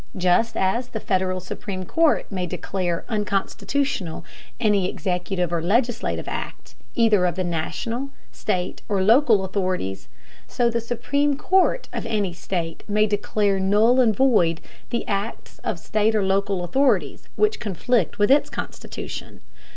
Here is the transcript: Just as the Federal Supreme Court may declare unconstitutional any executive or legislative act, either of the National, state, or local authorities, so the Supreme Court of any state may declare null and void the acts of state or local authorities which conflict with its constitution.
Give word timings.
Just 0.17 0.57
as 0.57 0.87
the 0.87 0.99
Federal 0.99 1.39
Supreme 1.39 1.85
Court 1.85 2.25
may 2.31 2.47
declare 2.47 3.05
unconstitutional 3.07 4.25
any 4.59 4.89
executive 4.89 5.53
or 5.53 5.61
legislative 5.61 6.27
act, 6.27 6.73
either 6.95 7.27
of 7.27 7.35
the 7.35 7.43
National, 7.43 8.09
state, 8.31 8.81
or 8.89 9.03
local 9.03 9.45
authorities, 9.45 10.07
so 10.47 10.71
the 10.71 10.81
Supreme 10.81 11.37
Court 11.37 11.87
of 11.93 12.07
any 12.07 12.33
state 12.33 12.83
may 12.87 13.05
declare 13.05 13.59
null 13.59 13.99
and 13.99 14.15
void 14.15 14.59
the 14.89 15.07
acts 15.07 15.59
of 15.59 15.77
state 15.77 16.15
or 16.15 16.23
local 16.23 16.63
authorities 16.63 17.29
which 17.35 17.59
conflict 17.59 18.17
with 18.17 18.31
its 18.31 18.49
constitution. 18.49 19.39